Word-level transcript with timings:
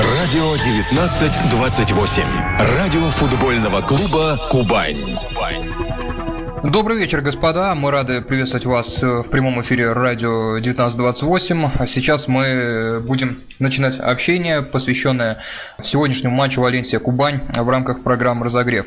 Радио 0.00 0.52
1928. 0.52 2.22
Радио 2.76 3.10
футбольного 3.10 3.80
клуба 3.80 4.38
«Кубань». 4.48 5.18
Добрый 6.64 6.98
вечер, 6.98 7.20
господа. 7.20 7.74
Мы 7.76 7.92
рады 7.92 8.20
приветствовать 8.20 8.66
вас 8.66 9.00
э, 9.00 9.22
в 9.22 9.30
прямом 9.30 9.60
эфире 9.62 9.92
радио 9.92 10.56
1928. 10.56 11.70
А 11.78 11.86
сейчас 11.86 12.26
мы 12.26 13.00
будем 13.06 13.40
начинать 13.60 14.00
общение, 14.00 14.62
посвященное 14.62 15.38
сегодняшнему 15.82 16.34
матчу 16.34 16.60
Валенсия-Кубань 16.60 17.40
в 17.54 17.68
рамках 17.68 18.02
программы 18.02 18.44
«Разогрев». 18.44 18.86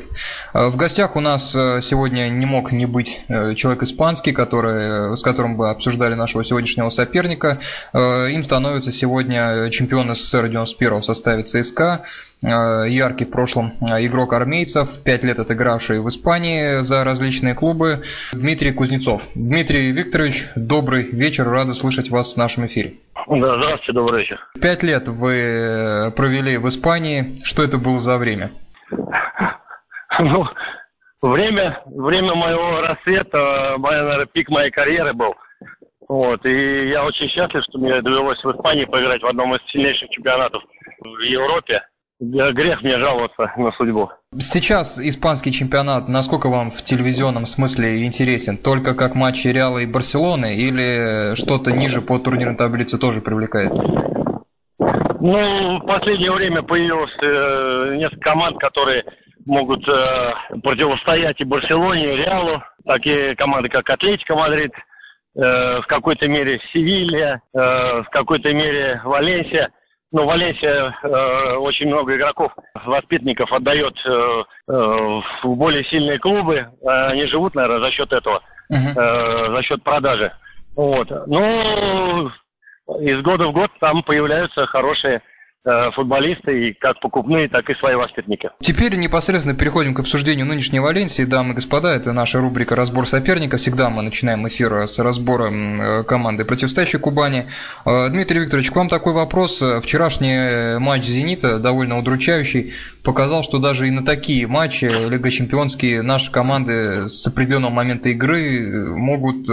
Э, 0.52 0.68
в 0.68 0.76
гостях 0.76 1.16
у 1.16 1.20
нас 1.20 1.54
э, 1.54 1.80
сегодня 1.80 2.28
не 2.28 2.44
мог 2.44 2.72
не 2.72 2.86
быть 2.86 3.20
человек 3.28 3.84
испанский, 3.84 4.32
который, 4.32 5.16
с 5.16 5.22
которым 5.22 5.56
бы 5.56 5.70
обсуждали 5.70 6.14
нашего 6.14 6.44
сегодняшнего 6.44 6.90
соперника. 6.90 7.58
Им 7.94 8.42
становится 8.42 8.92
сегодня 8.92 9.70
чемпион 9.70 10.14
СССР 10.14 10.48
91 10.48 11.00
в 11.00 11.04
составе 11.04 11.42
ЦСКА 11.42 12.02
Э, 12.02 12.06
яркий 12.42 13.24
в 13.24 13.30
прошлом 13.30 13.72
э, 13.80 14.04
игрок 14.06 14.32
армейцев, 14.32 15.02
пять 15.04 15.24
лет 15.24 15.38
отыгравший 15.38 16.00
в 16.00 16.08
Испании 16.08 16.82
за 16.82 17.04
различные 17.04 17.54
клубы, 17.54 18.02
Дмитрий 18.32 18.72
Кузнецов. 18.72 19.28
Дмитрий 19.34 19.92
Викторович, 19.92 20.48
добрый 20.56 21.04
вечер, 21.10 21.48
рада 21.48 21.72
слышать 21.72 22.10
вас 22.10 22.34
в 22.34 22.36
нашем 22.36 22.66
эфире. 22.66 22.94
Да, 23.28 23.54
здравствуйте, 23.54 23.92
добрый 23.92 24.20
вечер. 24.20 24.38
Пять 24.60 24.82
лет 24.82 25.08
вы 25.08 25.32
э, 25.34 26.10
провели 26.10 26.56
в 26.58 26.68
Испании. 26.68 27.26
Что 27.44 27.62
это 27.62 27.78
было 27.78 27.98
за 27.98 28.18
время? 28.18 28.50
Ну, 30.18 30.44
время, 31.22 31.80
время 31.86 32.34
моего 32.34 32.82
рассвета, 32.82 33.76
моя, 33.78 34.02
наверное, 34.02 34.26
пик 34.26 34.50
моей 34.50 34.70
карьеры 34.70 35.14
был. 35.14 35.34
Вот, 36.06 36.44
и 36.44 36.88
я 36.88 37.02
очень 37.06 37.30
счастлив, 37.30 37.62
что 37.64 37.78
мне 37.78 38.02
довелось 38.02 38.38
в 38.44 38.50
Испании 38.50 38.84
поиграть 38.84 39.22
в 39.22 39.26
одном 39.26 39.54
из 39.54 39.60
сильнейших 39.70 40.10
чемпионатов 40.10 40.62
в 41.00 41.20
Европе. 41.20 41.80
Грех 42.22 42.82
мне 42.82 42.98
жаловаться 42.98 43.52
на 43.56 43.72
судьбу. 43.72 44.08
Сейчас 44.38 44.96
испанский 45.00 45.50
чемпионат, 45.50 46.06
насколько 46.06 46.48
вам 46.48 46.70
в 46.70 46.80
телевизионном 46.84 47.46
смысле 47.46 48.06
интересен? 48.06 48.56
Только 48.56 48.94
как 48.94 49.16
матчи 49.16 49.48
Реала 49.48 49.78
и 49.78 49.86
Барселоны 49.86 50.54
или 50.54 51.34
что-то 51.34 51.72
ниже 51.72 52.00
по 52.00 52.20
турнирной 52.20 52.56
таблице 52.56 52.96
тоже 52.96 53.22
привлекает? 53.22 53.72
Ну, 55.20 55.78
в 55.80 55.84
последнее 55.84 56.30
время 56.30 56.62
появилось 56.62 57.16
э, 57.22 57.96
несколько 57.96 58.30
команд, 58.30 58.56
которые 58.58 59.02
могут 59.44 59.86
э, 59.88 60.30
противостоять 60.62 61.40
и 61.40 61.44
Барселоне, 61.44 62.12
и 62.12 62.16
Реалу. 62.18 62.62
Такие 62.84 63.34
команды, 63.34 63.68
как 63.68 63.90
Атлетика 63.90 64.36
Мадрид, 64.36 64.72
э, 65.34 65.80
в 65.80 65.86
какой-то 65.88 66.28
мере 66.28 66.60
Севилья, 66.72 67.40
э, 67.52 68.02
в 68.02 68.06
какой-то 68.12 68.52
мере 68.52 69.00
Валенсия– 69.02 69.70
ну, 70.12 70.26
Валенсия 70.26 70.94
э, 71.02 71.54
очень 71.56 71.86
много 71.86 72.14
игроков, 72.14 72.52
воспитанников 72.84 73.50
отдает 73.50 73.94
э, 74.04 74.10
э, 74.10 74.72
в 75.42 75.54
более 75.56 75.84
сильные 75.86 76.18
клубы. 76.18 76.66
Они 76.84 77.26
живут, 77.26 77.54
наверное, 77.54 77.86
за 77.86 77.90
счет 77.92 78.12
этого, 78.12 78.42
uh-huh. 78.70 78.94
э, 78.94 79.54
за 79.54 79.62
счет 79.62 79.82
продажи. 79.82 80.30
Вот. 80.76 81.08
Ну, 81.26 82.30
из 83.00 83.22
года 83.22 83.46
в 83.48 83.52
год 83.52 83.70
там 83.80 84.02
появляются 84.02 84.66
хорошие 84.66 85.22
футболисты, 85.94 86.68
и 86.68 86.72
как 86.74 86.98
покупные, 87.00 87.48
так 87.48 87.68
и 87.70 87.74
свои 87.74 87.94
воспитанники. 87.94 88.50
Теперь 88.60 88.96
непосредственно 88.96 89.56
переходим 89.56 89.94
к 89.94 90.00
обсуждению 90.00 90.46
нынешней 90.46 90.80
Валенсии. 90.80 91.22
Дамы 91.22 91.52
и 91.52 91.54
господа, 91.54 91.94
это 91.94 92.12
наша 92.12 92.40
рубрика 92.40 92.74
«Разбор 92.74 93.06
соперника». 93.06 93.58
Всегда 93.58 93.88
мы 93.88 94.02
начинаем 94.02 94.46
эфир 94.48 94.72
с 94.88 94.98
разбора 94.98 95.50
э, 95.52 96.02
команды, 96.02 96.44
противостоящей 96.44 96.98
Кубани. 96.98 97.44
Э, 97.84 98.08
Дмитрий 98.08 98.40
Викторович, 98.40 98.72
к 98.72 98.76
вам 98.76 98.88
такой 98.88 99.12
вопрос. 99.12 99.62
Вчерашний 99.82 100.78
матч 100.80 101.04
«Зенита», 101.04 101.60
довольно 101.60 101.98
удручающий, 101.98 102.72
показал, 103.04 103.44
что 103.44 103.58
даже 103.58 103.86
и 103.86 103.90
на 103.90 104.04
такие 104.04 104.48
матчи 104.48 104.86
Лига 104.86 105.30
Чемпионские 105.30 106.02
наши 106.02 106.32
команды 106.32 107.08
с 107.08 107.24
определенного 107.26 107.72
момента 107.72 108.08
игры 108.08 108.94
могут 108.96 109.46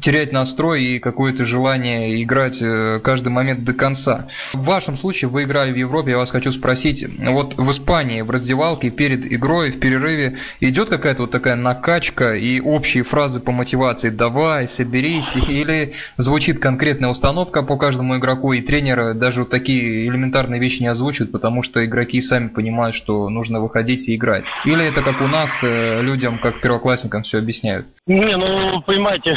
терять 0.00 0.32
настрой 0.32 0.84
и 0.84 0.98
какое-то 0.98 1.44
желание 1.44 2.22
играть 2.22 2.62
каждый 3.02 3.28
момент 3.28 3.64
до 3.64 3.74
конца. 3.74 4.28
В 4.52 4.64
вашем 4.64 4.96
случае 4.96 5.17
случае 5.18 5.28
вы 5.30 5.44
играли 5.44 5.72
в 5.72 5.76
Европе, 5.76 6.12
я 6.12 6.18
вас 6.18 6.30
хочу 6.30 6.52
спросить, 6.52 7.04
вот 7.18 7.54
в 7.56 7.70
Испании 7.70 8.22
в 8.22 8.30
раздевалке 8.30 8.90
перед 8.90 9.30
игрой, 9.32 9.70
в 9.70 9.80
перерыве 9.80 10.36
идет 10.60 10.88
какая-то 10.88 11.22
вот 11.22 11.30
такая 11.30 11.56
накачка 11.56 12.34
и 12.34 12.60
общие 12.60 13.02
фразы 13.02 13.40
по 13.40 13.50
мотивации 13.52 14.10
«давай, 14.10 14.68
соберись» 14.68 15.34
или 15.48 15.92
звучит 16.16 16.60
конкретная 16.60 17.10
установка 17.10 17.62
по 17.62 17.76
каждому 17.76 18.16
игроку, 18.16 18.52
и 18.52 18.60
тренеры 18.60 19.14
даже 19.14 19.40
вот 19.40 19.50
такие 19.50 20.06
элементарные 20.08 20.60
вещи 20.60 20.82
не 20.82 20.88
озвучивают, 20.88 21.32
потому 21.32 21.62
что 21.62 21.84
игроки 21.84 22.20
сами 22.20 22.48
понимают, 22.48 22.94
что 22.94 23.28
нужно 23.28 23.60
выходить 23.60 24.08
и 24.08 24.14
играть. 24.14 24.44
Или 24.64 24.86
это 24.86 25.02
как 25.02 25.20
у 25.20 25.26
нас, 25.26 25.60
э, 25.62 26.00
людям, 26.00 26.38
как 26.38 26.60
первоклассникам 26.60 27.22
все 27.22 27.38
объясняют? 27.38 27.86
Не, 28.06 28.36
ну, 28.36 28.80
понимаете, 28.82 29.30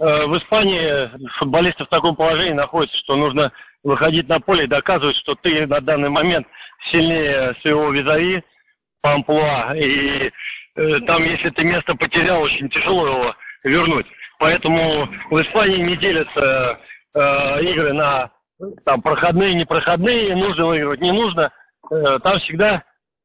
э, 0.00 0.26
в 0.26 0.36
Испании 0.36 1.10
футболисты 1.38 1.84
в 1.84 1.88
таком 1.88 2.16
положении 2.16 2.54
находятся, 2.54 2.96
что 2.98 3.16
нужно 3.16 3.52
выходить 3.82 4.28
на 4.28 4.40
поле 4.40 4.64
и 4.64 4.68
доказывать, 4.68 5.16
что 5.16 5.34
ты 5.36 5.66
на 5.66 5.80
данный 5.80 6.10
момент 6.10 6.46
сильнее 6.90 7.54
своего 7.60 7.90
визави 7.90 8.42
по 9.00 9.14
амплуа. 9.14 9.74
И 9.76 10.30
э, 10.76 10.94
там, 11.06 11.22
если 11.22 11.50
ты 11.50 11.64
место 11.64 11.94
потерял, 11.94 12.42
очень 12.42 12.68
тяжело 12.70 13.06
его 13.06 13.34
вернуть. 13.64 14.06
Поэтому 14.38 15.08
в 15.30 15.42
Испании 15.42 15.82
не 15.82 15.96
делятся 15.96 16.78
э, 17.14 17.62
игры 17.62 17.92
на 17.92 18.30
там 18.84 19.02
проходные, 19.02 19.54
непроходные, 19.54 20.34
нужно 20.34 20.66
выигрывать, 20.66 21.00
не 21.00 21.12
нужно. 21.12 21.52
Э, 21.90 22.18
там 22.22 22.38
всегда 22.40 22.82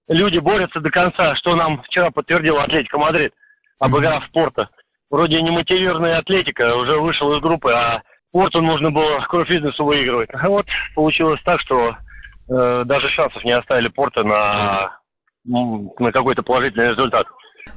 люди 0.08 0.40
борются 0.40 0.80
до 0.80 0.90
конца, 0.90 1.36
что 1.36 1.56
нам 1.56 1.82
вчера 1.84 2.12
подтвердил 2.12 2.60
Атлетика 2.60 2.98
Мадрид, 2.98 3.34
обыграв 3.80 4.26
спорта. 4.26 4.70
Вроде 5.10 5.42
не 5.42 5.52
мотивированная 5.52 6.18
Атлетика, 6.18 6.76
уже 6.76 7.00
вышел 7.00 7.32
из 7.34 7.40
группы, 7.40 7.72
а 7.72 8.02
Порту 8.34 8.62
нужно 8.62 8.90
было 8.90 9.20
кровь 9.30 9.48
бизнесу 9.48 9.86
выигрывать. 9.86 10.30
А 10.34 10.50
вот 10.50 10.66
получилось 10.96 11.40
так, 11.46 11.62
что 11.62 11.96
э, 12.50 12.84
даже 12.84 13.08
шансов 13.10 13.44
не 13.46 13.52
оставили 13.52 13.90
Порта 13.90 14.24
на, 14.24 14.98
на 15.46 16.12
какой-то 16.12 16.42
положительный 16.42 16.90
результат. 16.90 17.28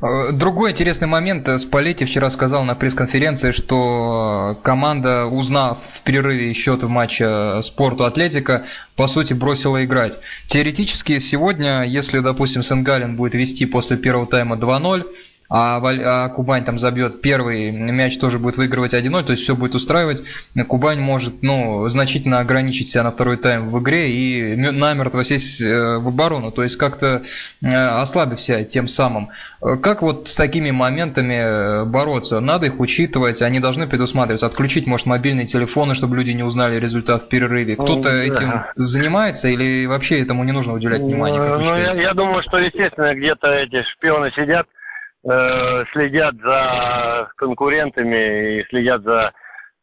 Э, 0.00 0.32
другой 0.32 0.70
интересный 0.70 1.08
момент. 1.08 1.46
Спалетти 1.60 2.06
вчера 2.06 2.30
сказал 2.30 2.64
на 2.64 2.74
пресс-конференции, 2.74 3.50
что 3.50 4.58
команда, 4.62 5.26
узнав 5.26 5.78
в 5.78 6.00
перерыве 6.00 6.54
счет 6.54 6.82
в 6.82 6.88
матче 6.88 7.60
спорту 7.60 8.04
Атлетика, 8.04 8.64
по 8.96 9.08
сути 9.08 9.34
бросила 9.34 9.84
играть. 9.84 10.18
Теоретически 10.46 11.18
сегодня, 11.18 11.82
если, 11.82 12.20
допустим, 12.20 12.62
Сенгалин 12.62 13.14
будет 13.14 13.34
вести 13.34 13.66
после 13.66 13.98
первого 13.98 14.26
тайма 14.26 14.56
2-0, 14.56 15.04
а, 15.48 15.80
а 15.82 16.28
Кубань 16.28 16.64
там 16.64 16.78
забьет 16.78 17.20
первый 17.20 17.70
мяч, 17.70 18.18
тоже 18.18 18.38
будет 18.38 18.56
выигрывать 18.56 18.94
1-0, 18.94 19.24
то 19.24 19.30
есть 19.30 19.42
все 19.42 19.54
будет 19.54 19.74
устраивать. 19.74 20.22
Кубань 20.68 21.00
может 21.00 21.42
ну, 21.42 21.88
значительно 21.88 22.40
ограничить 22.40 22.88
себя 22.88 23.02
на 23.02 23.10
второй 23.10 23.36
тайм 23.36 23.68
в 23.68 23.78
игре 23.80 24.10
и 24.10 24.56
намертво 24.56 25.24
сесть 25.24 25.60
э, 25.60 25.98
в 25.98 26.08
оборону, 26.08 26.50
то 26.50 26.62
есть 26.62 26.76
как-то 26.76 27.22
э, 27.62 27.74
ослабив 27.74 28.40
себя 28.40 28.64
тем 28.64 28.88
самым. 28.88 29.30
Как 29.60 30.02
вот 30.02 30.28
с 30.28 30.34
такими 30.34 30.70
моментами 30.70 31.34
э, 31.34 31.84
бороться? 31.84 32.40
Надо 32.40 32.66
их 32.66 32.80
учитывать, 32.80 33.42
они 33.42 33.60
должны 33.60 33.86
предусматриваться. 33.86 34.46
Отключить, 34.46 34.86
может, 34.86 35.06
мобильные 35.06 35.46
телефоны, 35.46 35.94
чтобы 35.94 36.16
люди 36.16 36.30
не 36.30 36.42
узнали 36.42 36.78
результат 36.78 37.22
в 37.22 37.28
перерыве. 37.28 37.76
Кто-то 37.76 38.10
ну, 38.10 38.16
этим 38.16 38.64
занимается 38.76 39.48
или 39.48 39.86
вообще 39.86 40.20
этому 40.20 40.44
не 40.44 40.52
нужно 40.52 40.74
уделять 40.74 41.00
внимание? 41.00 41.40
Ну, 41.40 41.76
я, 41.76 41.92
я 41.92 42.14
думаю, 42.14 42.42
что, 42.46 42.58
естественно, 42.58 43.14
где-то 43.14 43.48
эти 43.48 43.82
шпионы 43.92 44.30
сидят, 44.36 44.66
э, 45.28 45.82
следят 45.92 46.34
за 46.36 47.28
конкурентами 47.36 48.60
и 48.60 48.64
следят 48.68 49.02
за, 49.02 49.32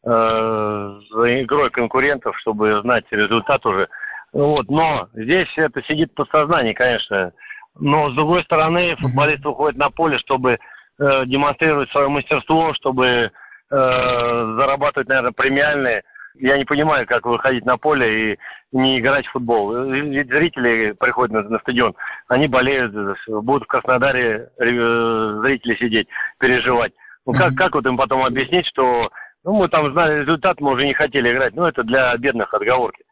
э, 0.04 1.00
за 1.10 1.42
игрой 1.42 1.70
конкурентов, 1.70 2.36
чтобы 2.40 2.80
знать 2.82 3.04
результат 3.10 3.64
уже. 3.66 3.88
Вот, 4.32 4.68
но 4.68 5.08
здесь 5.14 5.52
это 5.56 5.82
сидит 5.82 6.10
в 6.12 6.14
подсознании, 6.14 6.72
конечно. 6.72 7.32
Но 7.78 8.10
с 8.10 8.14
другой 8.14 8.42
стороны, 8.44 8.94
футболист 9.00 9.44
выходит 9.44 9.78
на 9.78 9.90
поле, 9.90 10.18
чтобы 10.18 10.52
э, 10.52 11.26
демонстрировать 11.26 11.90
свое 11.90 12.08
мастерство, 12.08 12.72
чтобы 12.74 13.06
э, 13.06 13.30
зарабатывать, 13.70 15.08
наверное, 15.08 15.32
премиальные 15.32 16.02
я 16.34 16.58
не 16.58 16.64
понимаю, 16.64 17.06
как 17.06 17.26
выходить 17.26 17.64
на 17.64 17.76
поле 17.76 18.32
и 18.32 18.38
не 18.72 18.98
играть 18.98 19.26
в 19.26 19.32
футбол. 19.32 19.74
Ведь 19.84 20.28
зрители 20.28 20.92
приходят 20.92 21.32
на, 21.32 21.42
на 21.48 21.58
стадион, 21.60 21.94
они 22.28 22.48
болеют, 22.48 22.92
будут 23.28 23.64
в 23.64 23.66
Краснодаре 23.66 24.50
э, 24.58 25.40
зрители 25.42 25.76
сидеть, 25.76 26.08
переживать. 26.38 26.92
Ну 27.26 27.32
как, 27.32 27.54
как 27.54 27.74
вот 27.74 27.86
им 27.86 27.96
потом 27.96 28.24
объяснить, 28.24 28.66
что 28.66 29.10
ну, 29.44 29.54
мы 29.54 29.68
там 29.68 29.92
знали 29.92 30.20
результат, 30.20 30.60
мы 30.60 30.72
уже 30.72 30.86
не 30.86 30.94
хотели 30.94 31.32
играть. 31.32 31.54
Ну, 31.54 31.64
это 31.64 31.82
для 31.82 32.16
бедных 32.16 32.52
отговорки. 32.52 33.04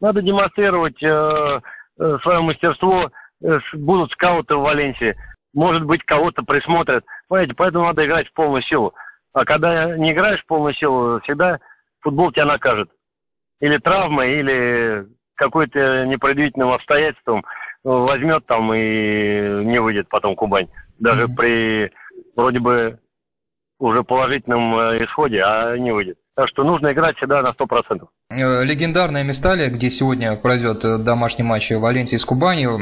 Надо 0.00 0.22
демонстрировать 0.22 1.02
э, 1.02 1.60
э 1.98 2.18
свое 2.22 2.40
мастерство. 2.40 3.10
Э, 3.42 3.58
будут 3.74 4.12
скауты 4.12 4.54
в 4.54 4.62
Валенсии. 4.62 5.16
Может 5.52 5.84
быть, 5.84 6.04
кого-то 6.04 6.42
присмотрят. 6.42 7.04
Понимаете, 7.28 7.54
поэтому 7.54 7.86
надо 7.86 8.06
играть 8.06 8.28
в 8.28 8.32
полную 8.32 8.62
силу. 8.62 8.94
А 9.32 9.44
когда 9.44 9.96
не 9.96 10.12
играешь 10.12 10.42
в 10.42 10.46
полную 10.46 10.74
силу, 10.74 11.20
всегда 11.20 11.58
футбол 12.00 12.32
тебя 12.32 12.46
накажет. 12.46 12.90
Или 13.60 13.78
травма, 13.78 14.24
или 14.24 15.06
какой-то 15.34 16.06
непредвиденным 16.06 16.70
обстоятельством 16.70 17.44
возьмет 17.82 18.46
там 18.46 18.72
и 18.74 19.64
не 19.64 19.80
выйдет 19.80 20.08
потом 20.08 20.36
Кубань. 20.36 20.68
Даже 20.98 21.26
mm-hmm. 21.26 21.36
при 21.36 21.92
вроде 22.36 22.58
бы 22.58 22.98
уже 23.80 24.04
положительном 24.04 24.78
э, 24.78 24.96
исходе, 24.98 25.42
а 25.42 25.76
не 25.76 25.90
выйдет. 25.90 26.16
Так 26.36 26.48
что 26.48 26.64
нужно 26.64 26.92
играть 26.92 27.16
всегда 27.16 27.42
на 27.42 27.48
100%. 27.48 28.06
Э, 28.30 28.64
легендарная 28.64 29.24
Месталия, 29.24 29.70
где 29.70 29.88
сегодня 29.90 30.36
пройдет 30.36 30.84
э, 30.84 30.98
домашний 30.98 31.44
матч 31.44 31.70
Валенсии 31.70 32.16
с 32.16 32.24
Кубанью. 32.24 32.78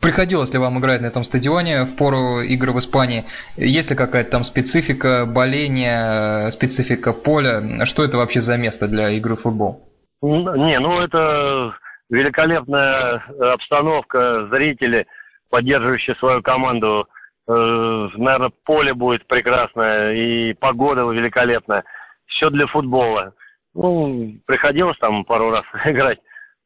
Приходилось 0.00 0.52
ли 0.52 0.58
вам 0.58 0.78
играть 0.80 1.00
на 1.00 1.06
этом 1.06 1.22
стадионе 1.22 1.84
в 1.84 1.96
пору 1.96 2.40
игры 2.40 2.72
в 2.72 2.78
Испании? 2.78 3.24
Есть 3.56 3.90
ли 3.90 3.96
какая-то 3.96 4.32
там 4.32 4.42
специфика 4.42 5.26
боления, 5.26 6.50
специфика 6.50 7.12
поля? 7.12 7.84
Что 7.84 8.04
это 8.04 8.16
вообще 8.16 8.40
за 8.40 8.56
место 8.56 8.88
для 8.88 9.10
игры 9.10 9.36
в 9.36 9.42
футбол? 9.42 9.88
Не, 10.20 10.78
ну 10.80 11.00
это 11.00 11.74
великолепная 12.10 13.22
обстановка, 13.52 14.48
зрители, 14.50 15.06
поддерживающие 15.50 16.16
свою 16.16 16.42
команду 16.42 17.06
наверное, 17.46 18.50
поле 18.64 18.94
будет 18.94 19.26
прекрасное 19.26 20.14
и 20.14 20.54
погода 20.54 21.02
великолепная. 21.02 21.84
Все 22.26 22.50
для 22.50 22.66
футбола. 22.66 23.34
Ну, 23.74 24.36
приходилось 24.46 24.98
там 24.98 25.24
пару 25.24 25.50
раз 25.50 25.62
играть. 25.84 26.20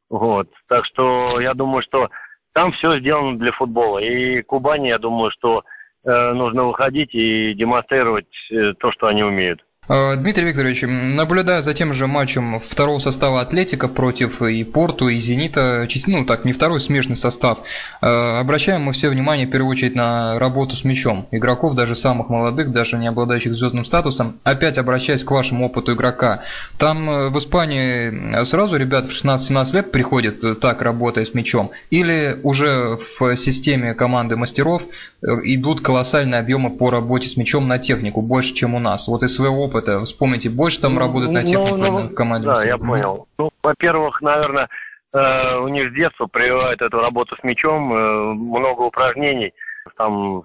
Вот. 0.09 0.49
Так 0.67 0.85
что 0.85 1.39
я 1.41 1.53
думаю, 1.53 1.83
что 1.83 2.09
там 2.53 2.71
все 2.73 2.99
сделано 2.99 3.37
для 3.37 3.51
футбола. 3.51 3.99
И 3.99 4.41
Кубани, 4.41 4.87
я 4.87 4.97
думаю, 4.97 5.31
что 5.31 5.63
э, 6.03 6.31
нужно 6.33 6.65
выходить 6.65 7.13
и 7.13 7.53
демонстрировать 7.53 8.27
э, 8.51 8.73
то, 8.79 8.91
что 8.91 9.07
они 9.07 9.23
умеют. 9.23 9.63
Э, 9.89 10.15
Дмитрий 10.15 10.45
Викторович, 10.45 10.83
наблюдая 10.87 11.63
за 11.63 11.73
тем 11.73 11.93
же 11.93 12.05
матчем 12.05 12.59
второго 12.59 12.99
состава 12.99 13.41
Атлетика 13.41 13.87
против 13.87 14.41
и 14.43 14.63
Порту, 14.63 15.09
и 15.09 15.17
Зенита, 15.17 15.87
ну 16.05 16.25
так, 16.25 16.45
не 16.45 16.53
второй 16.53 16.79
смешный 16.79 17.15
состав, 17.15 17.59
э, 18.01 18.39
обращаем 18.39 18.83
мы 18.83 18.93
все 18.93 19.09
внимание 19.09 19.47
в 19.47 19.49
первую 19.49 19.71
очередь 19.71 19.95
на 19.95 20.37
работу 20.37 20.75
с 20.75 20.83
мячом. 20.83 21.27
Игроков, 21.31 21.73
даже 21.73 21.95
самых 21.95 22.29
молодых, 22.29 22.71
даже 22.71 22.97
не 22.97 23.07
обладающих 23.07 23.55
звездным 23.55 23.83
статусом. 23.83 24.37
Опять 24.43 24.77
обращаясь 24.77 25.23
к 25.23 25.31
вашему 25.31 25.65
опыту 25.65 25.93
игрока, 25.93 26.43
там 26.77 27.09
э, 27.09 27.29
в 27.29 27.37
Испании 27.39 28.43
сразу 28.43 28.77
ребят 28.77 29.07
в 29.07 29.09
16-17 29.09 29.73
лет 29.73 29.91
приходят 29.91 30.59
так, 30.59 30.83
работая 30.83 31.25
с 31.25 31.33
мячом, 31.33 31.71
или 31.89 32.39
уже 32.43 32.95
в 32.95 33.35
системе 33.35 33.95
команды 33.95 34.35
мастеров 34.35 34.83
идут 35.21 35.81
колоссальные 35.81 36.39
объемы 36.39 36.69
по 36.69 36.91
работе 36.91 37.27
с 37.27 37.37
мячом 37.37 37.67
на 37.67 37.79
технику, 37.79 38.21
больше, 38.21 38.53
чем 38.53 38.75
у 38.75 38.79
нас. 38.79 39.07
Вот 39.07 39.23
из 39.23 39.33
своего 39.33 39.63
опыта 39.63 39.78
опыта? 39.79 40.03
Вспомните, 40.05 40.49
больше 40.49 40.81
там 40.81 40.97
работают 40.97 41.31
на 41.31 41.43
технику 41.43 41.77
ну, 41.77 41.91
ну, 41.91 42.07
в 42.07 42.15
команде? 42.15 42.47
Да, 42.47 42.63
я 42.63 42.77
понял. 42.77 43.27
Ну, 43.37 43.49
во-первых, 43.63 44.21
наверное, 44.21 44.69
э, 45.13 45.57
у 45.57 45.67
них 45.67 45.91
с 45.91 45.95
детства 45.95 46.27
прививают 46.27 46.81
эту 46.81 46.99
работу 46.99 47.35
с 47.39 47.43
мячом, 47.43 47.93
э, 47.93 48.33
много 48.33 48.81
упражнений, 48.81 49.53
там, 49.97 50.43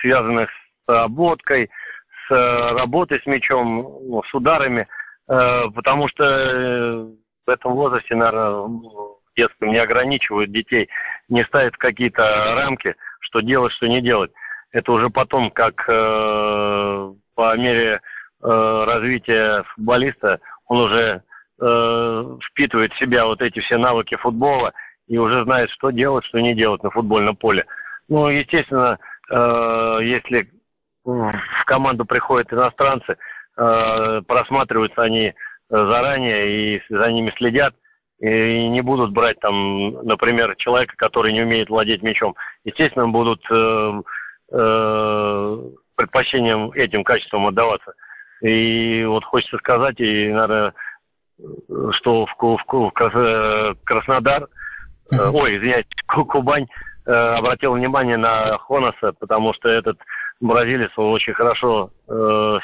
связанных 0.00 0.50
с 0.86 1.04
обводкой, 1.04 1.70
с 2.28 2.32
э, 2.32 2.76
работой 2.78 3.20
с 3.22 3.26
мячом, 3.26 3.82
ну, 4.02 4.22
с 4.24 4.34
ударами, 4.34 4.86
потому 5.26 6.08
что 6.08 7.06
в 7.46 7.50
этом 7.50 7.74
возрасте, 7.74 8.14
наверное, 8.14 8.52
в 8.52 9.18
детстве 9.36 9.70
не 9.70 9.78
ограничивают 9.78 10.52
детей, 10.52 10.88
не 11.28 11.44
ставят 11.44 11.76
какие-то 11.76 12.22
рамки, 12.56 12.96
что 13.20 13.40
делать, 13.40 13.72
что 13.72 13.86
не 13.86 14.02
делать. 14.02 14.32
Это 14.72 14.92
уже 14.92 15.08
потом, 15.10 15.50
как 15.50 15.86
по 15.86 17.56
мере 17.56 18.00
развития 18.42 19.64
футболиста, 19.74 20.40
он 20.66 20.80
уже 20.80 21.22
э, 21.60 22.38
впитывает 22.50 22.92
в 22.92 22.98
себя 22.98 23.26
вот 23.26 23.40
эти 23.40 23.60
все 23.60 23.76
навыки 23.78 24.16
футбола 24.16 24.72
и 25.06 25.18
уже 25.18 25.44
знает, 25.44 25.70
что 25.70 25.90
делать, 25.90 26.24
что 26.24 26.40
не 26.40 26.54
делать 26.54 26.82
на 26.82 26.90
футбольном 26.90 27.36
поле. 27.36 27.66
Ну, 28.08 28.28
естественно, 28.28 28.98
э, 29.30 29.98
если 30.02 30.50
в 31.04 31.64
команду 31.66 32.04
приходят 32.04 32.52
иностранцы, 32.52 33.16
э, 33.56 34.22
просматриваются 34.26 35.02
они 35.02 35.34
заранее 35.68 36.76
и 36.76 36.82
за 36.90 37.10
ними 37.10 37.32
следят, 37.36 37.74
и 38.20 38.68
не 38.68 38.82
будут 38.82 39.12
брать 39.12 39.40
там, 39.40 39.94
например, 40.04 40.54
человека, 40.56 40.94
который 40.96 41.32
не 41.32 41.42
умеет 41.42 41.68
владеть 41.68 42.02
мячом. 42.02 42.36
Естественно, 42.64 43.08
будут 43.08 43.44
э, 43.50 44.02
э, 44.52 45.58
предпочтением 45.96 46.70
этим 46.72 47.02
качеством 47.02 47.48
отдаваться. 47.48 47.94
И 48.42 49.04
вот 49.04 49.24
хочется 49.24 49.56
сказать, 49.58 50.00
и, 50.00 50.28
наверное, 50.28 50.74
что 51.92 52.26
в, 52.26 52.34
в, 52.38 52.58
в 52.66 53.76
Краснодар, 53.84 54.48
mm-hmm. 55.12 55.30
ой, 55.32 55.56
извиняюсь, 55.56 55.86
Кубань 56.06 56.66
э, 57.06 57.10
обратил 57.10 57.74
внимание 57.74 58.16
на 58.16 58.58
Хонаса, 58.58 59.12
потому 59.18 59.54
что 59.54 59.68
этот 59.68 59.98
бразилец, 60.40 60.90
он 60.96 61.12
очень 61.12 61.34
хорошо 61.34 61.90
э, 62.08 62.12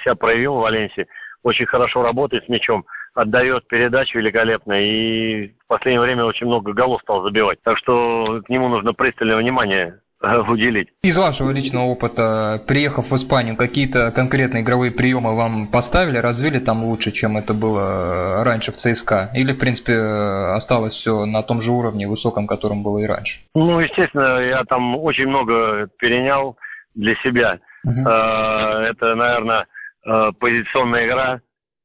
себя 0.02 0.14
проявил 0.16 0.56
в 0.56 0.62
Валенсии, 0.62 1.06
очень 1.44 1.66
хорошо 1.66 2.02
работает 2.02 2.44
с 2.44 2.48
мячом, 2.48 2.84
отдает 3.14 3.66
передачу 3.68 4.18
великолепно 4.18 4.72
и 4.72 5.48
в 5.48 5.66
последнее 5.68 6.00
время 6.00 6.24
очень 6.24 6.46
много 6.46 6.72
голов 6.72 7.00
стал 7.02 7.22
забивать. 7.22 7.58
Так 7.62 7.78
что 7.78 8.42
к 8.44 8.48
нему 8.48 8.68
нужно 8.68 8.92
пристальное 8.94 9.36
внимание 9.36 10.00
уделить. 10.20 10.88
Из 11.02 11.16
вашего 11.16 11.50
личного 11.50 11.84
опыта, 11.84 12.60
приехав 12.66 13.10
в 13.10 13.14
Испанию, 13.14 13.56
какие-то 13.56 14.10
конкретные 14.10 14.62
игровые 14.62 14.90
приемы 14.90 15.36
вам 15.36 15.68
поставили, 15.68 16.18
развили 16.18 16.58
там 16.58 16.84
лучше, 16.84 17.12
чем 17.12 17.36
это 17.36 17.54
было 17.54 18.42
раньше 18.44 18.72
в 18.72 18.76
ЦСКА? 18.76 19.30
Или, 19.34 19.52
в 19.52 19.58
принципе, 19.58 19.94
осталось 19.94 20.94
все 20.94 21.24
на 21.24 21.42
том 21.42 21.60
же 21.60 21.70
уровне, 21.70 22.08
высоком, 22.08 22.46
которым 22.46 22.82
было 22.82 22.98
и 22.98 23.06
раньше? 23.06 23.40
Ну, 23.54 23.80
естественно, 23.80 24.40
я 24.40 24.64
там 24.64 24.96
очень 24.96 25.26
много 25.26 25.88
перенял 25.98 26.56
для 26.94 27.14
себя. 27.22 27.60
Угу. 27.84 28.00
Это, 28.00 29.14
наверное, 29.14 29.66
э, 30.04 30.32
позиционная 30.38 31.06
игра, 31.06 31.40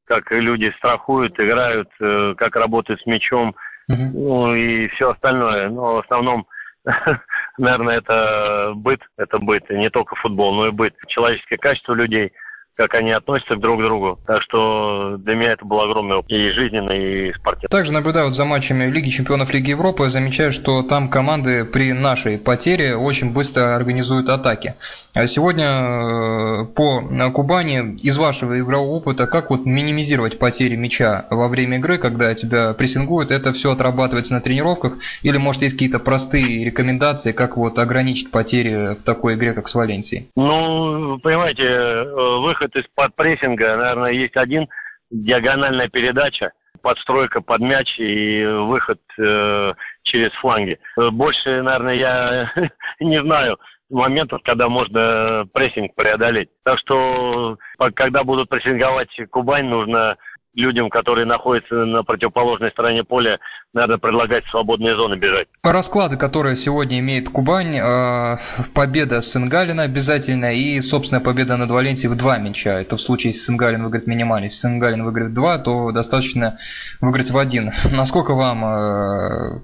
как 0.05 0.31
люди 0.31 0.73
страхуют, 0.77 1.39
играют, 1.39 1.89
э, 2.01 2.33
как 2.35 2.55
работают 2.55 2.99
с 3.01 3.05
мячом, 3.05 3.55
угу. 3.87 4.01
ну 4.13 4.55
и 4.55 4.87
все 4.89 5.11
остальное. 5.11 5.69
Но 5.69 5.95
в 5.95 5.99
основном 5.99 6.47
наверное, 7.57 7.97
это 7.97 8.73
быт, 8.75 9.01
это 9.17 9.39
быт, 9.39 9.69
не 9.69 9.89
только 9.89 10.15
футбол, 10.15 10.53
но 10.53 10.67
и 10.67 10.71
быт. 10.71 10.95
Человеческое 11.07 11.57
качество 11.57 11.93
людей, 11.93 12.33
как 12.75 12.93
они 12.95 13.11
относятся 13.11 13.55
друг 13.55 13.79
к 13.79 13.83
другу. 13.83 14.19
Так 14.25 14.41
что 14.41 15.17
для 15.17 15.35
меня 15.35 15.51
это 15.53 15.65
был 15.65 15.79
огромный 15.81 16.17
опыт 16.17 16.31
и 16.31 16.51
жизненный, 16.51 17.29
и 17.29 17.33
спортивный. 17.33 17.69
Также 17.69 17.93
наблюдаю 17.93 18.27
вот 18.27 18.35
за 18.35 18.45
матчами 18.45 18.85
Лиги 18.85 19.09
чемпионов 19.09 19.53
Лиги 19.53 19.71
Европы, 19.71 20.09
замечаю, 20.09 20.51
что 20.51 20.81
там 20.81 21.09
команды 21.09 21.65
при 21.65 21.93
нашей 21.93 22.37
потере 22.37 22.95
очень 22.95 23.33
быстро 23.33 23.75
организуют 23.75 24.29
атаки. 24.29 24.75
А 25.15 25.27
сегодня 25.27 25.65
э, 25.65 26.65
по 26.75 27.03
Кубани 27.33 27.95
из 28.01 28.17
вашего 28.17 28.59
игрового 28.59 28.95
опыта, 28.95 29.27
как 29.27 29.51
вот 29.51 29.63
минимизировать 29.63 30.39
потери 30.39 30.75
мяча 30.75 31.27
во 31.29 31.49
время 31.49 31.77
игры, 31.77 31.99
когда 31.99 32.33
тебя 32.33 32.73
прессингуют, 32.73 33.29
это 33.29 33.53
все 33.53 33.71
отрабатывается 33.71 34.33
на 34.33 34.41
тренировках, 34.41 34.97
или 35.21 35.37
может 35.37 35.61
есть 35.61 35.75
какие-то 35.75 35.99
простые 35.99 36.65
рекомендации, 36.65 37.31
как 37.31 37.57
вот 37.57 37.77
ограничить 37.77 38.31
потери 38.31 38.95
в 38.95 39.03
такой 39.03 39.35
игре, 39.35 39.53
как 39.53 39.67
с 39.67 39.75
Валенсией? 39.75 40.29
Ну, 40.35 41.19
понимаете, 41.19 41.63
э, 41.63 42.39
выход 42.63 42.75
из-под 42.75 43.15
прессинга, 43.15 43.77
наверное, 43.77 44.11
есть 44.11 44.35
один, 44.35 44.67
диагональная 45.11 45.87
передача, 45.87 46.51
подстройка 46.81 47.41
под 47.41 47.61
мяч 47.61 47.99
и 47.99 48.45
выход 48.45 48.99
э, 49.19 49.73
через 50.03 50.31
фланги. 50.33 50.79
Больше, 50.97 51.61
наверное, 51.61 51.93
я 51.93 52.51
не 52.99 53.21
знаю 53.21 53.57
моментов, 53.89 54.41
когда 54.43 54.69
можно 54.69 55.45
прессинг 55.53 55.93
преодолеть. 55.95 56.49
Так 56.63 56.79
что, 56.79 57.57
когда 57.95 58.23
будут 58.23 58.49
прессинговать 58.49 59.09
Кубань, 59.29 59.67
нужно 59.67 60.17
людям, 60.55 60.89
которые 60.89 61.25
находятся 61.25 61.73
на 61.73 62.03
противоположной 62.03 62.71
стороне 62.71 63.03
поля, 63.03 63.39
надо 63.73 63.97
предлагать 63.97 64.45
свободные 64.51 64.95
зоны 64.95 65.15
бежать. 65.15 65.47
Расклады, 65.63 66.17
которые 66.17 66.55
сегодня 66.55 66.99
имеет 66.99 67.29
Кубань, 67.29 67.75
э, 67.75 68.37
победа 68.75 69.21
Сенгалина 69.21 69.83
обязательно 69.83 70.53
и, 70.53 70.79
собственно, 70.81 71.21
победа 71.21 71.57
над 71.57 71.71
Валенсией 71.71 72.13
в 72.13 72.17
два 72.17 72.37
мяча. 72.37 72.79
Это 72.79 72.97
в 72.97 73.01
случае, 73.01 73.31
если 73.31 73.45
Сенгалин 73.45 73.81
выиграет 73.83 74.07
минимально. 74.07 74.45
Если 74.45 74.67
Сенгалин 74.67 75.03
выиграет 75.03 75.33
два, 75.33 75.57
то 75.57 75.91
достаточно 75.91 76.57
выиграть 77.01 77.31
в 77.31 77.37
один. 77.37 77.71
Насколько 77.91 78.35
вам 78.35 78.63
э, 78.65 79.61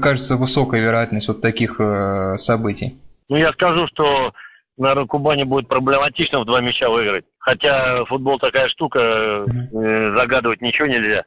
кажется 0.00 0.36
высокая 0.36 0.80
вероятность 0.80 1.28
вот 1.28 1.40
таких 1.40 1.80
э, 1.80 2.36
событий? 2.36 2.98
Ну, 3.28 3.36
я 3.36 3.52
скажу, 3.52 3.86
что 3.88 4.32
наверное, 4.80 5.06
Кубани 5.06 5.44
будет 5.44 5.68
проблематично 5.68 6.40
в 6.40 6.46
два 6.46 6.60
мяча 6.60 6.88
выиграть. 6.88 7.24
Хотя 7.40 8.04
футбол 8.04 8.38
такая 8.38 8.68
штука, 8.68 8.98
э, 9.00 10.14
загадывать 10.16 10.60
ничего 10.60 10.86
нельзя. 10.86 11.24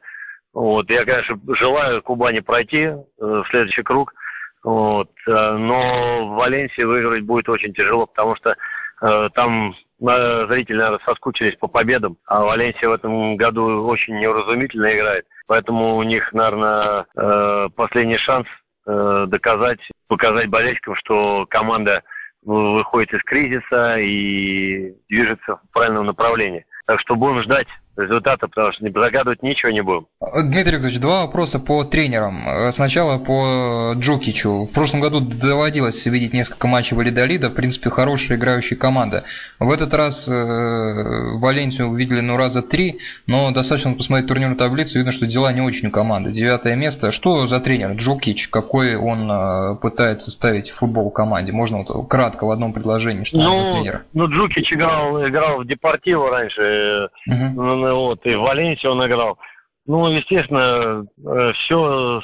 Вот, 0.52 0.88
я, 0.88 1.04
конечно, 1.04 1.38
желаю 1.56 2.00
Кубани 2.02 2.38
пройти 2.38 2.82
э, 2.82 2.96
в 3.18 3.44
следующий 3.50 3.82
круг. 3.82 4.14
Вот, 4.62 5.10
э, 5.26 5.30
но 5.32 6.26
в 6.26 6.36
Валенсии 6.36 6.82
выиграть 6.82 7.24
будет 7.24 7.48
очень 7.48 7.74
тяжело, 7.74 8.06
потому 8.06 8.36
что 8.36 8.54
э, 9.02 9.28
там 9.34 9.74
зрители, 9.98 10.76
наверное, 10.76 11.00
соскучились 11.04 11.56
по 11.58 11.66
победам, 11.66 12.16
а 12.26 12.44
Валенсия 12.44 12.88
в 12.88 12.92
этом 12.92 13.36
году 13.36 13.84
очень 13.86 14.18
неуразумительно 14.18 14.96
играет. 14.96 15.26
Поэтому 15.46 15.96
у 15.96 16.02
них, 16.02 16.32
наверное, 16.32 17.04
э, 17.16 17.68
последний 17.76 18.18
шанс 18.18 18.46
доказать, 18.86 19.80
показать 20.08 20.48
болельщикам, 20.50 20.94
что 20.96 21.46
команда 21.48 22.02
выходит 22.44 23.12
из 23.12 23.22
кризиса 23.22 23.98
и 23.98 24.94
движется 25.08 25.56
в 25.56 25.72
правильном 25.72 26.06
направлении. 26.06 26.66
Так 26.86 27.00
что 27.00 27.16
будем 27.16 27.42
ждать 27.42 27.68
результата, 27.96 28.48
потому 28.48 28.72
что 28.72 28.84
не 28.84 28.90
загадывать 28.90 29.42
ничего 29.42 29.70
не 29.72 29.82
будем. 29.82 30.06
Дмитрий 30.20 30.72
Викторович, 30.72 31.00
два 31.00 31.24
вопроса 31.26 31.60
по 31.60 31.84
тренерам. 31.84 32.44
Сначала 32.70 33.18
по 33.18 33.94
Джукичу. 33.96 34.64
В 34.64 34.72
прошлом 34.72 35.00
году 35.00 35.20
доводилось 35.20 36.04
видеть 36.06 36.32
несколько 36.32 36.66
матчей 36.66 36.96
Валидолида, 36.96 37.50
в 37.50 37.54
принципе, 37.54 37.90
хорошая 37.90 38.38
играющая 38.38 38.76
команда. 38.76 39.24
В 39.58 39.70
этот 39.70 39.94
раз 39.94 40.28
э, 40.28 40.32
Валенсию 40.32 41.88
увидели 41.88 42.20
ну 42.20 42.36
раза 42.36 42.62
три, 42.62 42.98
но 43.26 43.52
достаточно 43.52 43.92
посмотреть 43.94 44.28
турнирную 44.28 44.56
таблицу, 44.56 44.98
видно, 44.98 45.12
что 45.12 45.26
дела 45.26 45.52
не 45.52 45.60
очень 45.60 45.88
у 45.88 45.90
команды. 45.90 46.32
Девятое 46.32 46.76
место. 46.76 47.12
Что 47.12 47.46
за 47.46 47.60
тренер 47.60 47.92
Джукич? 47.92 48.48
Какой 48.48 48.96
он 48.96 49.30
э, 49.30 49.76
пытается 49.76 50.30
ставить 50.30 50.68
в 50.68 50.76
футбол 50.76 51.10
команде? 51.10 51.52
Можно 51.52 51.78
вот 51.78 52.08
кратко 52.08 52.46
в 52.46 52.50
одном 52.50 52.72
предложении, 52.72 53.24
что 53.24 53.38
ну, 53.38 53.54
он 53.54 53.62
за 53.62 53.74
тренер? 53.74 54.04
Ну, 54.12 54.26
Джукич 54.28 54.72
играл, 54.72 55.26
играл 55.26 55.60
в 55.60 55.66
Депортиво 55.66 56.30
раньше, 56.30 57.08
угу 57.26 57.83
вот, 57.92 58.24
и 58.26 58.34
в 58.34 58.40
Валенсии 58.40 58.86
он 58.86 59.04
играл. 59.06 59.38
Ну, 59.86 60.08
естественно, 60.08 61.06
э, 61.26 61.52
все, 61.52 62.22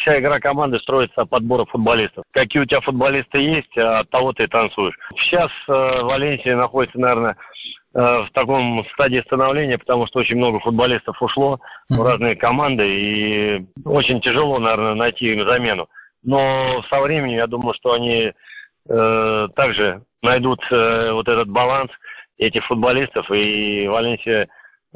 вся 0.00 0.20
игра 0.20 0.38
команды 0.40 0.78
строится 0.80 1.22
от 1.22 1.30
подбора 1.30 1.64
футболистов. 1.64 2.24
Какие 2.32 2.62
у 2.62 2.66
тебя 2.66 2.82
футболисты 2.82 3.38
есть, 3.38 3.78
а 3.78 4.00
от 4.00 4.10
того 4.10 4.34
ты 4.34 4.44
и 4.44 4.46
танцуешь. 4.46 4.94
Сейчас 5.16 5.48
э, 5.68 6.02
Валенсия 6.02 6.54
находится, 6.54 6.98
наверное, 7.00 7.36
э, 7.94 7.98
в 7.98 8.28
таком 8.34 8.84
стадии 8.92 9.22
становления, 9.24 9.78
потому 9.78 10.06
что 10.06 10.18
очень 10.18 10.36
много 10.36 10.60
футболистов 10.60 11.16
ушло 11.22 11.58
в 11.88 12.02
разные 12.02 12.36
команды, 12.36 12.86
и 12.86 13.66
очень 13.86 14.20
тяжело, 14.20 14.58
наверное, 14.58 14.94
найти 14.94 15.32
им 15.32 15.48
замену. 15.48 15.88
Но 16.24 16.46
со 16.90 17.00
временем, 17.00 17.38
я 17.38 17.46
думаю, 17.46 17.72
что 17.72 17.92
они 17.92 18.32
э, 18.86 19.48
также 19.56 20.02
найдут 20.22 20.60
э, 20.70 21.10
вот 21.12 21.26
этот 21.26 21.48
баланс 21.48 21.90
этих 22.36 22.66
футболистов, 22.66 23.30
и 23.30 23.88
Валенсия 23.88 24.48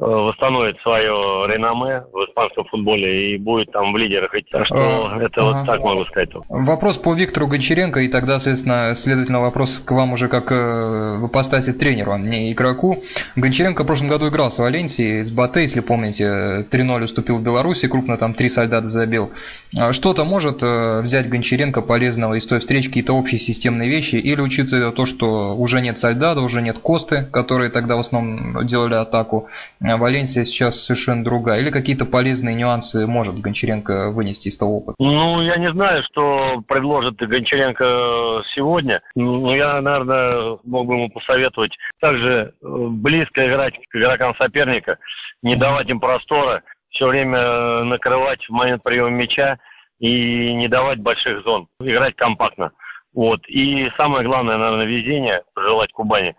восстановит 0.03 0.79
свое 0.81 1.47
реноме 1.47 2.03
в 2.11 2.25
испанском 2.29 2.65
футболе 2.65 3.33
и 3.33 3.37
будет 3.37 3.71
там 3.71 3.93
в 3.93 3.97
лидерах 3.97 4.33
идти. 4.35 4.49
Так 4.51 4.65
что 4.65 4.75
а, 4.75 5.17
это 5.21 5.41
ага. 5.41 5.57
вот 5.57 5.65
так 5.65 5.81
могу 5.81 6.05
сказать. 6.05 6.29
Вопрос 6.49 6.97
по 6.97 7.13
Виктору 7.13 7.47
Гончаренко, 7.47 8.01
и 8.01 8.07
тогда, 8.07 8.39
соответственно, 8.39 8.93
следовательно, 8.95 9.41
вопрос 9.41 9.81
к 9.83 9.91
вам 9.91 10.13
уже 10.13 10.27
как 10.27 10.51
э, 10.51 11.17
в 11.17 11.27
ипостаси 11.27 11.73
тренеру, 11.73 12.13
а 12.13 12.17
не 12.17 12.51
игроку. 12.51 13.03
Гончаренко 13.35 13.83
в 13.83 13.87
прошлом 13.87 14.09
году 14.09 14.29
играл 14.29 14.51
с 14.51 14.57
Валенсией, 14.57 15.23
с 15.23 15.31
Батэ, 15.31 15.61
если 15.61 15.79
помните, 15.79 16.65
3-0 16.69 17.03
уступил 17.03 17.37
в 17.37 17.43
Беларуси, 17.43 17.87
крупно 17.87 18.17
там 18.17 18.33
три 18.33 18.49
солдата 18.49 18.87
забил. 18.87 19.31
А 19.77 19.93
что-то 19.93 20.25
может 20.25 20.61
э, 20.61 21.01
взять 21.01 21.29
Гончаренко 21.29 21.81
полезного 21.81 22.35
из 22.35 22.45
той 22.45 22.59
встречи, 22.59 22.87
какие-то 22.87 23.13
общие 23.13 23.39
системные 23.39 23.89
вещи, 23.89 24.15
или 24.15 24.41
учитывая 24.41 24.91
то, 24.91 25.05
что 25.05 25.55
уже 25.55 25.81
нет 25.81 25.97
солдата, 25.97 26.41
уже 26.41 26.61
нет 26.61 26.79
Косты, 26.79 27.25
которые 27.31 27.69
тогда 27.69 27.95
в 27.95 27.99
основном 27.99 28.65
делали 28.65 28.95
атаку, 28.95 29.47
а 29.81 29.92
Валенсия 29.97 30.43
сейчас 30.43 30.83
совершенно 30.83 31.23
другая? 31.23 31.59
Или 31.59 31.69
какие-то 31.69 32.05
полезные 32.05 32.55
нюансы 32.55 33.07
может 33.07 33.39
Гончаренко 33.39 34.11
вынести 34.11 34.47
из 34.47 34.57
того 34.57 34.77
опыта? 34.77 34.95
Ну, 34.99 35.41
я 35.41 35.55
не 35.55 35.67
знаю, 35.67 36.03
что 36.03 36.61
предложит 36.67 37.17
Гончаренко 37.17 38.43
сегодня. 38.55 39.01
Ну, 39.15 39.53
я, 39.53 39.81
наверное, 39.81 40.57
мог 40.63 40.87
бы 40.87 40.95
ему 40.95 41.09
посоветовать 41.09 41.75
также 41.99 42.27
э, 42.27 42.51
близко 42.61 43.47
играть 43.47 43.73
к 43.89 43.95
игрокам 43.95 44.35
соперника, 44.35 44.97
не 45.41 45.55
давать 45.55 45.89
им 45.89 45.99
простора, 45.99 46.63
все 46.89 47.07
время 47.07 47.83
накрывать 47.83 48.45
в 48.45 48.51
момент 48.51 48.83
приема 48.83 49.09
мяча 49.09 49.57
и 49.99 50.53
не 50.53 50.67
давать 50.67 50.99
больших 50.99 51.43
зон, 51.43 51.67
играть 51.79 52.15
компактно. 52.15 52.71
Вот. 53.13 53.47
И 53.47 53.87
самое 53.97 54.25
главное, 54.25 54.57
наверное, 54.57 54.85
везение 54.85 55.43
пожелать 55.53 55.91
Кубани, 55.91 56.35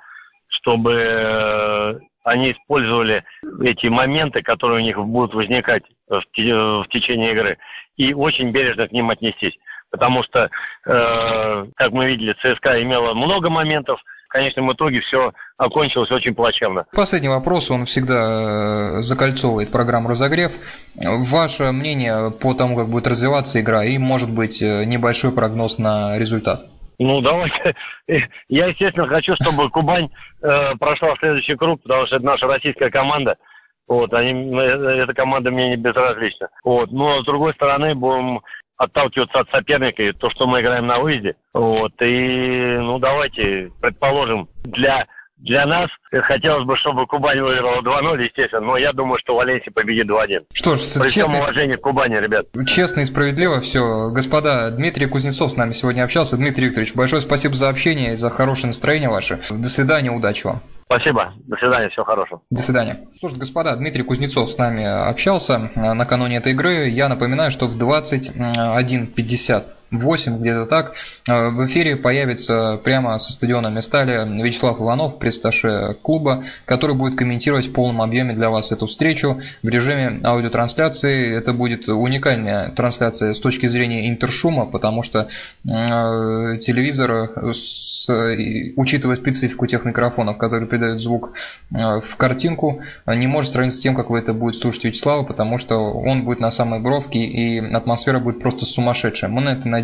чтобы 0.48 0.98
э, 1.00 1.94
они 2.24 2.52
использовали 2.52 3.22
эти 3.62 3.86
моменты, 3.86 4.42
которые 4.42 4.82
у 4.82 4.84
них 4.84 4.98
будут 4.98 5.34
возникать 5.34 5.82
в, 6.08 6.20
в 6.20 6.88
течение 6.88 7.30
игры, 7.30 7.58
и 7.96 8.12
очень 8.12 8.50
бережно 8.50 8.88
к 8.88 8.92
ним 8.92 9.10
отнестись. 9.10 9.54
Потому 9.90 10.24
что, 10.24 10.50
э, 10.86 11.66
как 11.76 11.92
мы 11.92 12.06
видели, 12.06 12.34
ЦСКА 12.42 12.82
имела 12.82 13.14
много 13.14 13.48
моментов, 13.48 14.00
в 14.26 14.32
конечном 14.32 14.72
итоге 14.72 15.00
все 15.02 15.32
окончилось 15.58 16.10
очень 16.10 16.34
плачевно. 16.34 16.86
Последний 16.92 17.28
вопрос, 17.28 17.70
он 17.70 17.84
всегда 17.84 18.96
э, 18.96 19.00
закольцовывает 19.02 19.70
программу 19.70 20.08
«Разогрев». 20.08 20.52
Ваше 20.96 21.70
мнение 21.70 22.32
по 22.32 22.54
тому, 22.54 22.76
как 22.76 22.88
будет 22.88 23.06
развиваться 23.06 23.60
игра, 23.60 23.84
и, 23.84 23.98
может 23.98 24.34
быть, 24.34 24.60
э, 24.60 24.84
небольшой 24.84 25.30
прогноз 25.30 25.78
на 25.78 26.18
результат? 26.18 26.73
Ну, 26.98 27.20
давайте. 27.20 27.74
Я, 28.48 28.66
естественно, 28.66 29.06
хочу, 29.08 29.34
чтобы 29.40 29.70
Кубань 29.70 30.08
э, 30.42 30.74
прошла 30.78 31.14
в 31.14 31.18
следующий 31.18 31.56
круг, 31.56 31.82
потому 31.82 32.06
что 32.06 32.16
это 32.16 32.24
наша 32.24 32.46
российская 32.46 32.90
команда. 32.90 33.36
Вот, 33.86 34.12
они, 34.14 34.32
э, 34.56 35.00
эта 35.02 35.12
команда 35.12 35.50
мне 35.50 35.70
не 35.70 35.76
безразлична. 35.76 36.48
Вот, 36.64 36.90
но 36.92 37.22
с 37.22 37.24
другой 37.24 37.52
стороны, 37.54 37.94
будем 37.94 38.40
отталкиваться 38.76 39.40
от 39.40 39.50
соперника 39.50 40.02
и 40.02 40.12
то, 40.12 40.30
что 40.30 40.46
мы 40.46 40.60
играем 40.60 40.86
на 40.86 40.98
выезде. 40.98 41.36
Вот, 41.52 41.92
и, 42.00 42.76
ну, 42.78 42.98
давайте, 42.98 43.70
предположим, 43.80 44.48
для 44.64 45.04
для 45.36 45.66
нас 45.66 45.88
хотелось 46.10 46.64
бы, 46.64 46.76
чтобы 46.76 47.06
Кубань 47.06 47.40
выиграла 47.40 47.82
2-0, 47.82 48.22
естественно, 48.22 48.62
но 48.62 48.76
я 48.76 48.92
думаю, 48.92 49.18
что 49.20 49.34
Валенсия 49.34 49.72
победит 49.72 50.08
2-1. 50.08 50.46
Что 50.52 50.76
ж, 50.76 50.80
При 50.94 51.08
честно... 51.08 51.08
всем 51.08 51.34
уважении 51.34 51.76
к 51.76 51.80
Кубани, 51.80 52.14
ребят. 52.14 52.46
Честно 52.66 53.00
и 53.00 53.04
справедливо 53.04 53.60
все. 53.60 54.10
Господа, 54.10 54.70
Дмитрий 54.70 55.06
Кузнецов 55.06 55.52
с 55.52 55.56
нами 55.56 55.72
сегодня 55.72 56.04
общался. 56.04 56.36
Дмитрий 56.36 56.66
Викторович, 56.66 56.94
большое 56.94 57.20
спасибо 57.20 57.54
за 57.54 57.68
общение 57.68 58.12
и 58.12 58.16
за 58.16 58.30
хорошее 58.30 58.68
настроение 58.68 59.08
ваше. 59.08 59.38
До 59.50 59.68
свидания, 59.68 60.10
удачи 60.10 60.46
вам. 60.46 60.60
Спасибо. 60.86 61.32
До 61.46 61.56
свидания, 61.56 61.88
всего 61.88 62.04
хорошего. 62.04 62.40
До 62.50 62.62
свидания. 62.62 63.00
Слушайте, 63.18 63.40
господа, 63.40 63.74
Дмитрий 63.76 64.02
Кузнецов 64.02 64.50
с 64.50 64.58
нами 64.58 64.84
общался 64.84 65.70
накануне 65.74 66.36
этой 66.36 66.52
игры. 66.52 66.88
Я 66.88 67.08
напоминаю, 67.08 67.50
что 67.50 67.66
в 67.66 67.76
21.50 67.76 69.64
8, 69.98 70.38
где-то 70.38 70.66
так, 70.66 70.94
э, 71.26 71.48
в 71.50 71.66
эфире 71.66 71.96
появится 71.96 72.80
прямо 72.82 73.18
со 73.18 73.32
стадиона 73.32 73.68
Местали 73.68 74.42
Вячеслав 74.42 74.80
Иванов, 74.80 75.18
пресс 75.18 75.40
клуба, 76.02 76.44
который 76.64 76.96
будет 76.96 77.16
комментировать 77.16 77.66
в 77.66 77.72
полном 77.72 78.02
объеме 78.02 78.34
для 78.34 78.50
вас 78.50 78.72
эту 78.72 78.86
встречу 78.86 79.40
в 79.62 79.68
режиме 79.68 80.20
аудиотрансляции. 80.24 81.36
Это 81.36 81.52
будет 81.52 81.88
уникальная 81.88 82.70
трансляция 82.70 83.34
с 83.34 83.40
точки 83.40 83.66
зрения 83.66 84.08
интершума, 84.08 84.66
потому 84.66 85.02
что 85.02 85.28
э, 85.64 85.68
телевизор, 86.58 87.52
с, 87.52 88.08
учитывая 88.76 89.16
специфику 89.16 89.66
тех 89.66 89.84
микрофонов, 89.84 90.38
которые 90.38 90.68
передают 90.68 91.00
звук 91.00 91.34
э, 91.70 92.00
в 92.00 92.16
картинку, 92.16 92.80
не 93.06 93.26
может 93.26 93.52
сравниться 93.52 93.78
с 93.78 93.82
тем, 93.82 93.94
как 93.94 94.10
вы 94.10 94.18
это 94.18 94.32
будете 94.32 94.60
слушать 94.60 94.84
Вячеслава, 94.84 95.24
потому 95.24 95.58
что 95.58 95.76
он 95.92 96.24
будет 96.24 96.40
на 96.40 96.50
самой 96.50 96.80
бровке, 96.80 97.20
и 97.20 97.58
атмосфера 97.58 98.18
будет 98.18 98.40
просто 98.40 98.66
сумасшедшая. 98.66 99.30
Мы 99.30 99.40
на 99.40 99.50
это 99.50 99.68
надеемся. 99.68 99.83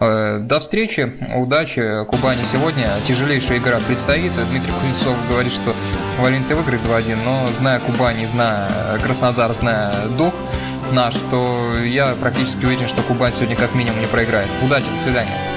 Э, 0.00 0.38
до 0.40 0.60
встречи, 0.60 1.12
удачи. 1.34 2.04
Кубани 2.06 2.42
сегодня. 2.50 2.88
Тяжелейшая 3.06 3.58
игра 3.58 3.78
предстоит. 3.86 4.32
Дмитрий 4.50 4.72
Кузнецов 4.72 5.16
говорит, 5.28 5.52
что 5.52 5.74
Валенсия 6.18 6.56
выиграет 6.56 6.82
2-1, 6.82 7.16
но 7.24 7.48
зная 7.52 7.80
Кубани, 7.80 8.26
зная 8.26 8.68
Краснодар, 9.02 9.52
зная 9.52 9.92
дух 10.16 10.34
наш, 10.92 11.14
то 11.30 11.78
я 11.84 12.14
практически 12.20 12.64
уверен, 12.64 12.86
что 12.88 13.02
Кубань 13.02 13.32
сегодня 13.32 13.56
как 13.56 13.74
минимум 13.74 14.00
не 14.00 14.06
проиграет. 14.06 14.48
Удачи, 14.62 14.86
до 14.94 15.02
свидания. 15.02 15.51